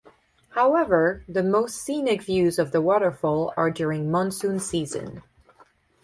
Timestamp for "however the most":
0.55-1.75